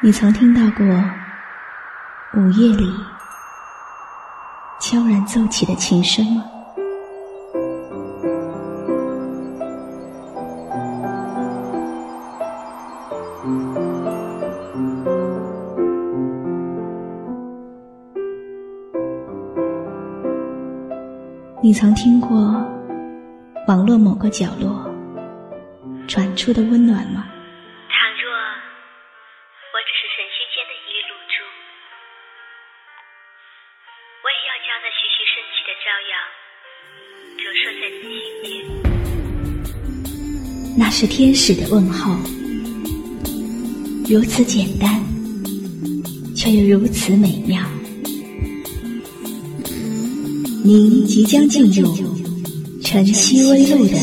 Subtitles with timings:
[0.00, 0.84] 你曾听到过
[2.34, 2.92] 午夜里
[4.80, 6.44] 悄然奏起的琴声吗？
[21.60, 22.36] 你曾听过
[23.68, 24.84] 网络某个角落
[26.08, 27.26] 传出的温暖吗？
[29.72, 31.40] 我只是神虚间的一缕露珠，
[34.20, 36.14] 我也要将那徐徐升起的朝阳
[37.40, 38.52] 折射在你心间。
[40.76, 42.12] 那是天使的问候，
[44.10, 45.02] 如此简单，
[46.36, 47.64] 却又如此美妙。
[50.62, 51.96] 您即将进入
[52.82, 53.96] 晨曦微露的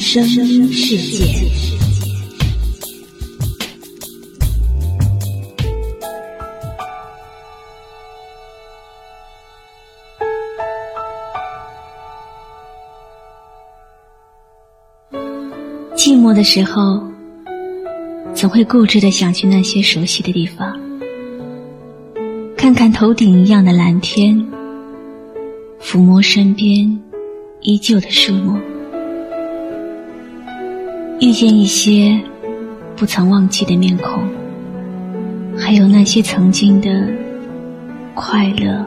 [0.00, 1.48] 声音世界。
[16.02, 16.98] 寂寞的时候，
[18.32, 20.80] 总会固执的想去那些熟悉的地方，
[22.56, 24.46] 看看头顶一样的蓝天。
[25.78, 26.98] 抚摸身边
[27.60, 28.56] 依旧的树木，
[31.20, 32.18] 遇见一些
[32.96, 34.22] 不曾忘记的面孔，
[35.58, 37.06] 还有那些曾经的
[38.14, 38.86] 快乐、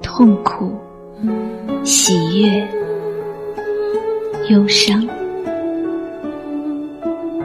[0.00, 0.72] 痛苦、
[1.82, 2.64] 喜悦、
[4.50, 5.04] 忧伤。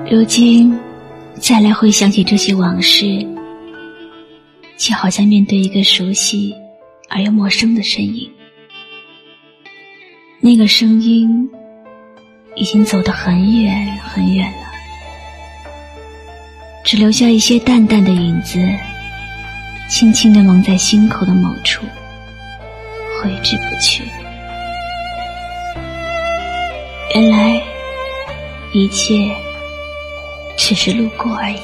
[0.09, 0.73] 如今
[1.35, 3.05] 再来回想起这些往事，
[4.77, 6.55] 就好像面对一个熟悉
[7.09, 8.31] 而又陌生的身影。
[10.39, 11.49] 那个声音
[12.55, 14.67] 已经走得很远很远了，
[16.85, 18.65] 只留下一些淡淡的影子，
[19.89, 21.85] 轻轻地蒙在心口的某处，
[23.21, 24.05] 挥之不去。
[27.13, 27.61] 原来
[28.73, 29.35] 一切
[30.57, 31.57] 只是路过而已。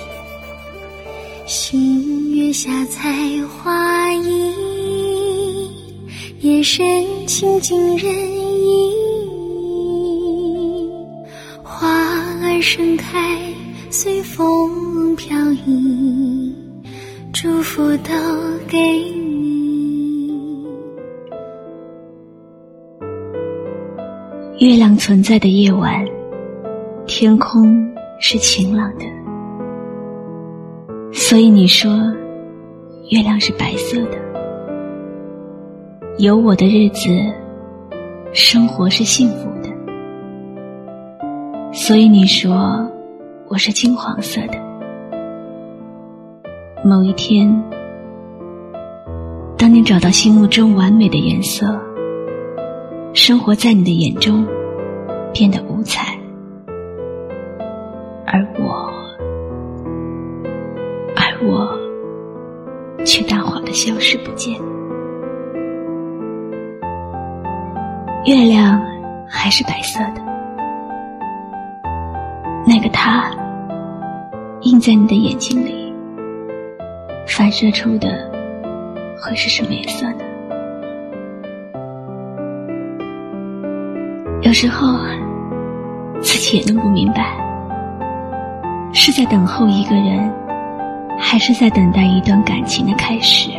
[1.45, 3.11] 星月下采
[3.47, 4.53] 花意，
[6.39, 8.13] 夜深情静人。
[11.63, 11.89] 花
[12.43, 13.37] 儿盛开，
[13.89, 16.55] 随风飘逸，
[17.33, 18.13] 祝福都
[18.69, 20.33] 给你。
[24.59, 26.05] 月亮存在的夜晚，
[27.05, 27.92] 天空
[28.25, 29.03] 是晴朗的，
[31.11, 31.91] 所以你说，
[33.11, 34.17] 月亮是白色的。
[36.19, 37.09] 有我的日子。
[38.31, 39.69] 生活是幸福的，
[41.73, 42.89] 所以你说
[43.49, 44.53] 我是金黄色的。
[46.83, 47.47] 某一天，
[49.55, 51.77] 当你找到心目中完美的颜色，
[53.13, 54.47] 生活在你的眼中
[55.31, 56.17] 变得五彩，
[63.73, 64.53] 消失不见。
[68.25, 68.79] 月亮
[69.27, 70.21] 还是白色的，
[72.65, 73.29] 那个他
[74.61, 75.93] 映在你的眼睛里，
[77.27, 78.31] 反射出的
[79.19, 80.23] 会是什么颜色呢？
[84.43, 84.99] 有时候
[86.21, 87.35] 自己也弄不明白，
[88.93, 90.31] 是在等候一个人，
[91.19, 93.49] 还是在等待一段感情的开始？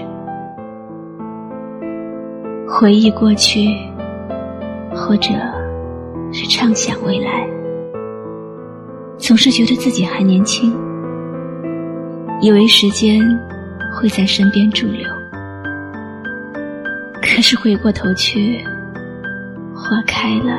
[2.77, 3.69] 回忆过去。
[4.97, 5.31] 或者，
[6.33, 7.47] 是畅想未来，
[9.19, 10.73] 总是觉得自己还年轻，
[12.41, 13.21] 以为时间
[13.93, 15.05] 会在身边驻留。
[17.21, 18.65] 可是回过头去，
[19.75, 20.57] 花开了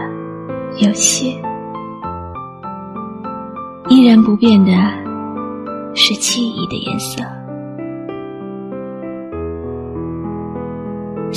[0.81, 1.41] 又谢，
[3.87, 4.71] 依然不变的
[5.93, 7.23] 是记忆的颜色。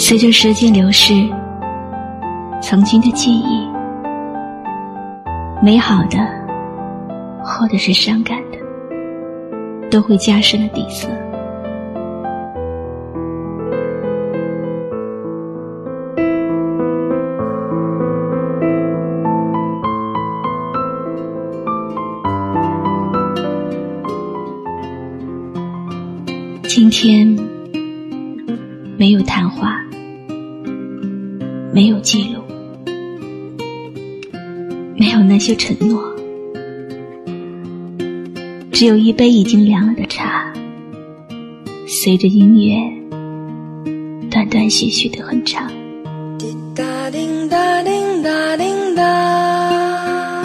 [0.01, 1.13] 随着时间流逝。
[2.63, 3.69] 曾经的记忆，
[5.61, 6.19] 美好的，
[7.43, 11.09] 或者是伤感的，都会加深了底色。
[26.63, 27.37] 今天
[28.97, 29.75] 没有谈话，
[31.79, 32.43] 没有记录。
[34.97, 36.03] 没有那些承诺，
[38.73, 40.53] 只有一杯已经凉了的茶。
[41.87, 42.75] 随着音乐
[44.29, 45.71] 断断续续的哼唱。
[46.37, 50.45] 滴答叮答叮答叮答，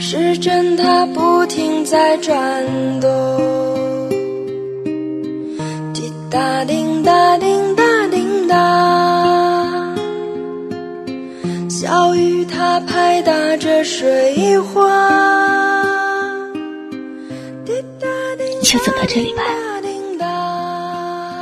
[0.00, 2.66] 时针它不停在转
[3.00, 3.51] 动。
[12.72, 14.88] 它拍打着水花。
[18.62, 19.42] 就走到这里吧，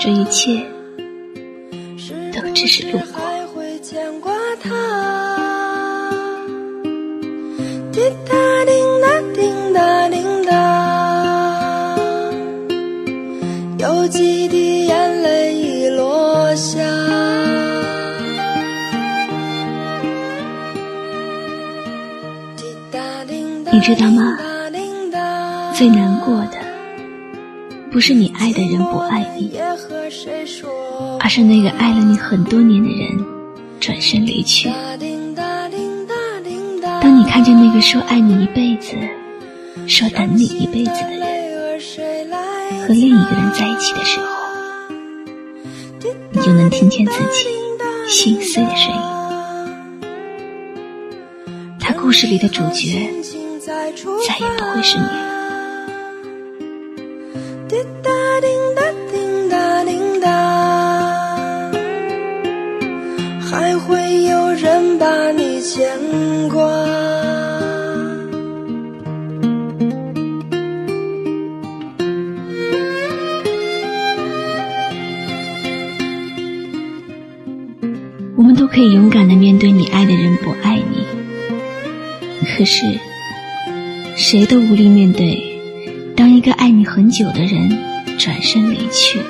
[0.01, 0.67] 这一切
[2.33, 3.21] 都只是路过。
[7.93, 8.35] 滴答
[8.65, 10.51] 叮答叮答叮答，
[13.79, 14.80] 有几滴
[23.73, 24.37] 你知道吗？
[25.75, 26.59] 最难过的。
[27.91, 29.59] 不是你爱的人不爱你，
[31.21, 33.09] 而是那个爱了你很多年的人
[33.81, 34.71] 转身离去。
[37.01, 38.97] 当你看见那个说爱你一辈子、
[39.87, 41.81] 说等你一辈子的人
[42.83, 44.27] 和另一个人在一起的时候，
[46.33, 47.47] 你就能听见自己
[48.09, 49.01] 心碎的声音。
[51.79, 53.09] 他故事里的主角
[54.27, 55.05] 再也不会是你。
[57.69, 58.11] 滴答
[58.41, 58.83] 叮答
[59.13, 60.27] 叮答叮答，
[63.41, 65.99] 还会有人把你牵
[66.49, 66.61] 挂。
[78.37, 81.07] 我们都可以勇敢的面对你爱的人不爱你，
[82.57, 82.99] 可是
[84.17, 85.47] 谁都无力面对。
[86.17, 87.79] 当一个爱你很久的人
[88.19, 89.21] 转身离去，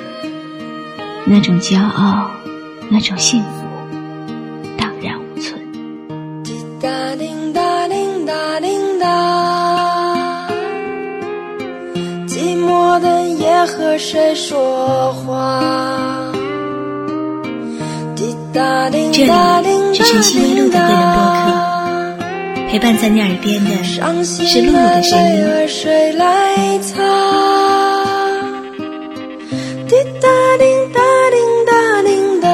[1.25, 2.31] 那种骄傲，
[2.89, 3.47] 那种幸福，
[4.77, 5.59] 荡然无存。
[6.43, 10.49] 滴答叮答叮答叮答，
[12.27, 15.63] 寂寞的夜和谁说话？
[18.15, 19.93] 滴答叮答叮答叮答。
[19.93, 21.30] 这里是晨曦微露的个人播客。
[22.71, 23.99] 陪伴在你耳边的是
[24.61, 25.43] 露露的声音。
[29.89, 31.01] 滴答叮答
[31.31, 32.47] 叮答叮答，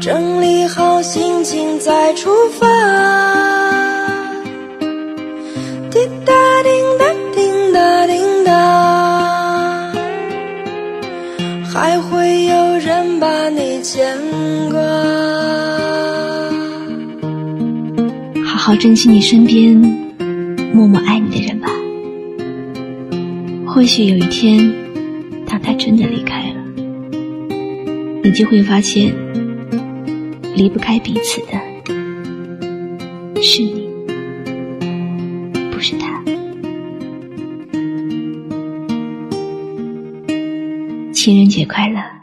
[0.00, 2.66] 整理好心情再出发。
[5.90, 7.04] 滴答叮答
[7.34, 9.92] 叮答叮答，
[11.70, 14.16] 还会有人把你牵
[14.70, 15.03] 挂。
[18.76, 19.76] 珍惜你身边
[20.72, 21.68] 默默爱你的人吧。
[23.66, 24.72] 或许有一天，
[25.46, 26.56] 当他真的离开了，
[28.22, 29.12] 你就会发现，
[30.54, 31.60] 离不开彼此的
[33.42, 33.88] 是你，
[35.72, 36.22] 不是他。
[41.12, 42.13] 情人节快乐。